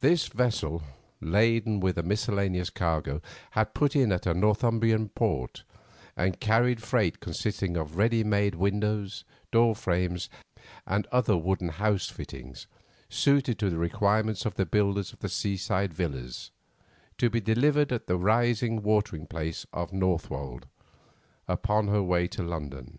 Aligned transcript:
This 0.00 0.28
vessel, 0.28 0.82
laden 1.20 1.80
with 1.80 1.98
a 1.98 2.02
miscellaneous 2.02 2.70
cargo, 2.70 3.20
had 3.50 3.74
put 3.74 3.94
in 3.94 4.10
at 4.10 4.24
a 4.24 4.32
Northumbrian 4.32 5.10
port, 5.10 5.64
and 6.16 6.40
carried 6.40 6.82
freight 6.82 7.20
consisting 7.20 7.76
of 7.76 7.98
ready 7.98 8.24
made 8.24 8.54
windows, 8.54 9.24
door 9.52 9.74
frames, 9.74 10.30
and 10.86 11.06
other 11.08 11.36
wooden 11.36 11.68
house 11.68 12.08
fittings 12.08 12.68
suited 13.10 13.58
to 13.58 13.68
the 13.68 13.76
requirements 13.76 14.46
of 14.46 14.54
the 14.54 14.64
builders 14.64 15.12
of 15.12 15.30
seaside 15.30 15.92
villas, 15.92 16.50
to 17.18 17.28
be 17.28 17.38
delivered 17.38 17.92
at 17.92 18.06
the 18.06 18.16
rising 18.16 18.82
watering 18.82 19.26
place 19.26 19.66
of 19.74 19.92
Northwold, 19.92 20.66
upon 21.46 21.88
her 21.88 22.02
way 22.02 22.26
to 22.28 22.42
London. 22.42 22.98